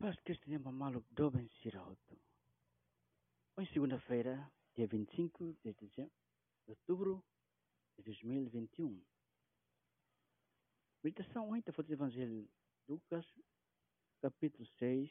[0.00, 2.18] Paz Cristo Mamaluk Doben Sirahoto.
[3.54, 5.76] Hoje, segunda-feira, dia 25 de,
[6.66, 7.22] outubro
[7.98, 8.98] de 2021.
[11.04, 12.50] Meditação ontem foi do Evangelho de
[12.88, 13.26] Lucas,
[14.22, 15.10] capítulo 6,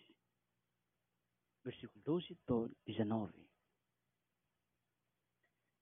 [1.64, 2.34] versículo 12
[2.88, 3.48] e 19.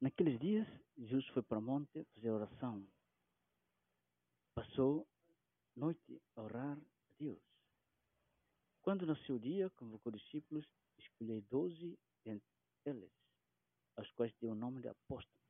[0.02, 0.68] Naqueles dias,
[0.98, 2.86] Jesus foi para o monte fazer oração.
[4.54, 5.08] Passou
[5.78, 7.57] noite a orar a Deus.
[8.88, 10.66] Quando nasceu o dia, convocou discípulos,
[10.98, 12.48] escolheu doze dentre
[12.86, 13.12] eles,
[13.98, 15.44] aos quais deu o nome de apóstolos.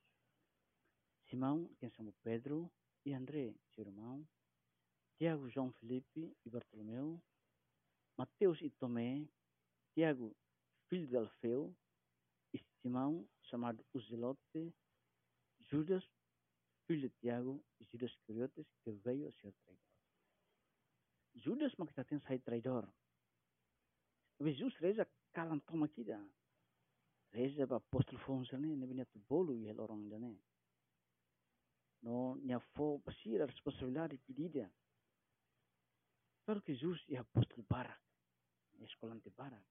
[1.30, 2.68] Simão, quem chamou Pedro,
[3.06, 4.28] e André, seu irmão,
[5.20, 7.22] Tiago, João, Felipe e Bartolomeu,
[8.18, 9.24] Mateus e Tomé,
[9.94, 10.36] Tiago,
[10.90, 11.78] filho de Alfeu,
[12.56, 14.00] e Simão, chamado o
[15.60, 16.04] Judas,
[16.88, 19.86] filho de Tiago, e Judas Iscariotes, que veio a ser traidor.
[21.36, 22.92] Judas makita sair traidor.
[24.40, 26.20] Reza kalam toma kita.
[27.34, 30.40] Reza ba apostol fon sane ne binya tu bolu ye orang jane.
[32.02, 34.72] No nya fo pasir responsabilidade pedida.
[36.46, 38.02] Pero que Jesus é apostol barak.
[38.80, 39.66] Escolante barak.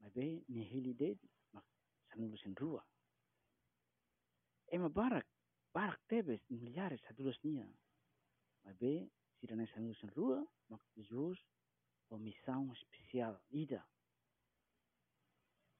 [0.00, 1.18] Mas bem, ni hili de
[1.52, 1.64] mak
[2.08, 2.84] sanulu sen rua.
[4.72, 7.68] Ema barak tebes milhares adulas nia.
[8.64, 11.38] Mas bem, se dane sanulu sen rua, mak Jesus
[12.10, 13.86] uma missão especial ida.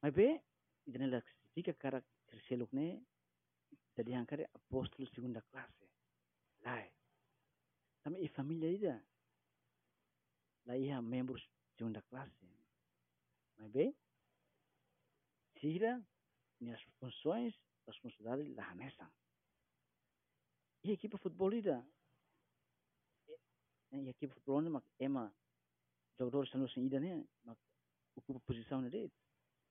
[0.01, 0.41] Mas bem,
[0.87, 1.21] idane la
[1.53, 3.05] fica cara terseluk ne
[3.95, 5.85] tadi angkare apostol segunda classe.
[6.63, 6.93] Lai.
[8.03, 9.05] Também e família ida.
[10.65, 11.43] Lá ia membros
[11.77, 12.45] segunda classe.
[13.57, 13.93] Mas bem,
[15.59, 16.01] sira
[16.61, 17.53] minhas funções,
[17.85, 19.11] responsabilidade lá nessa.
[20.83, 21.85] E a equipe futebol ida.
[23.91, 25.35] E a equipe futebol ida, ema
[26.17, 27.27] jogador selalu ida ne,
[28.15, 29.11] ocupa posição dele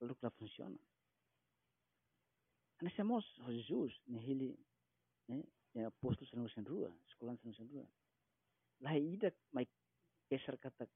[0.00, 0.78] lalu que ela funciona.
[2.80, 4.56] Ane semos Jesus ne hili
[5.28, 5.42] ne
[5.74, 7.86] ne apostol senu sen rua, sekolah senu sen rua.
[8.80, 9.66] Lah ida mai
[10.28, 10.86] keser kata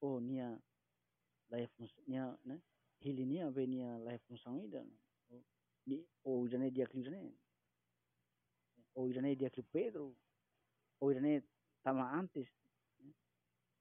[0.00, 0.48] oh nia
[1.50, 1.68] lah
[2.06, 2.60] nia ne
[3.00, 4.84] hili nia be nia lah fungsi ida.
[5.30, 5.42] Oh
[5.86, 7.32] ni oh jane dia kli jane.
[8.94, 10.12] Oh jane dia kli Pedro.
[11.00, 11.42] Oh jane
[11.82, 12.48] tama antes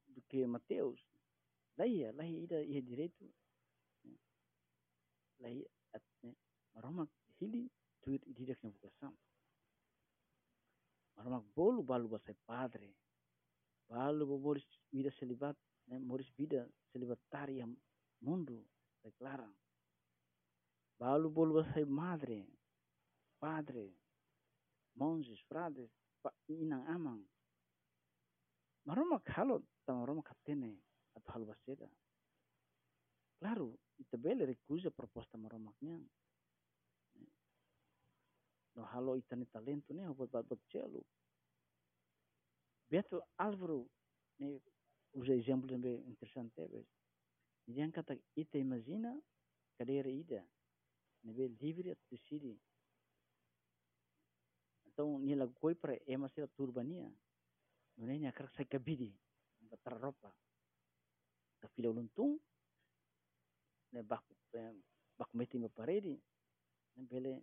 [0.08, 1.00] do que Mateus.
[1.78, 3.26] Lah ia, lah ida ia direito
[5.44, 5.62] lahi
[5.96, 6.31] atne
[6.74, 7.09] maromak
[7.40, 7.69] hili
[8.02, 9.13] tuit ididak na bukasam
[11.16, 12.90] maromak bolu balu basai padre.
[13.90, 15.56] Balu boris vida selibat
[15.88, 17.19] ne moris vida selibat
[17.50, 17.75] yang
[18.24, 18.63] mundu
[19.03, 19.51] declaran
[21.01, 22.46] balu bolu basai madre
[23.41, 23.90] padre
[24.96, 25.90] monges frades
[26.22, 27.22] pa inang amang.
[28.85, 30.78] Maromak halo tamaromak katene
[31.18, 31.90] atau hal baseda
[33.41, 35.97] Claro, itabele recusa a proposta maromaknya.
[38.75, 41.02] No halo itani talento ne buat buat buat celo.
[42.85, 43.90] Beto Álvaro
[44.38, 44.62] ne
[45.18, 46.85] usa exemplo também interessante ves.
[47.66, 49.18] Dia kata ita imagina
[49.74, 50.46] cadeira ida.
[51.24, 52.62] Ne be livre to decide.
[54.85, 57.09] Então ni lagu koi para ema sila turbania.
[57.97, 59.18] Nune nya karak sai kabidi.
[59.66, 60.30] Batar ropa.
[61.59, 62.38] Ta fila uluntung
[63.91, 64.24] ne bak
[65.18, 66.16] bak meti me parede
[66.96, 67.34] ne bele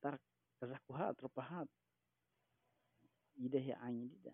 [0.00, 0.18] tar
[0.58, 1.64] kazaku ha tropa ha
[3.36, 4.32] ide he anyi dida.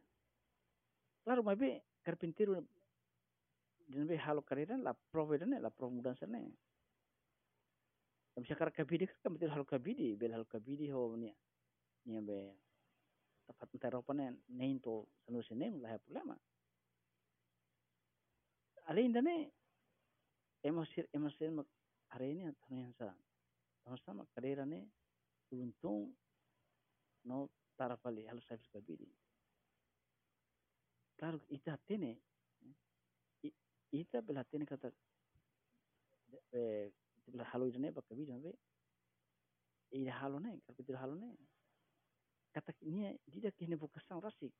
[1.24, 2.64] Claro mabe carpintero
[3.88, 6.40] dan be halo karera la prove ne la prove mudan sene.
[8.34, 11.30] Tapi sekarang kabidi kan betul halo kabidi bel halo kabidi ho ni
[12.06, 12.38] ni be
[13.46, 16.36] tapat entar ne nein to sanu sene lah problema
[18.88, 19.50] Alin dane
[20.62, 21.68] emosi emosi mak
[22.12, 23.08] hari ini atau yang sa
[23.84, 24.88] sama sama karera ne
[25.52, 26.12] untung
[27.24, 27.48] no?
[27.80, 29.08] Tarapali halus saya suka bidi
[31.16, 32.20] claro ita tene
[33.88, 34.92] ita bela tene kata
[36.52, 36.92] eh
[37.24, 38.52] bela halu jane baka bidi be
[39.96, 41.30] ida halu ne kalau tidak halu ne
[42.52, 44.52] kata ini dia kini bukan sang rasik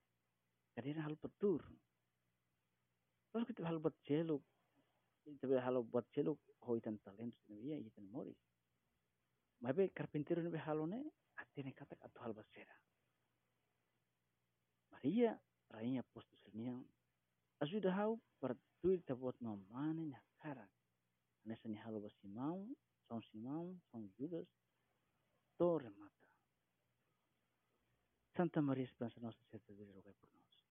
[0.73, 1.61] karena hal petur
[3.31, 3.95] kalau kita hal buat
[5.41, 8.41] tabi halo buat celo ho itan talent ni ya itan moris
[9.61, 11.01] mabe carpintero ni halo ne
[11.41, 12.77] atene kata atau hal basera
[14.93, 15.33] Maria
[15.75, 16.85] rainha posto serniang
[17.65, 20.67] ajuda hau para tuir tabuat no mane nya kara
[21.45, 22.59] nessa ni halo basimão
[23.11, 24.47] São Simão São Judas
[25.59, 26.27] Torre Mata
[28.37, 30.50] Santa Maria Esperança Nossa Senhora de rogai por nós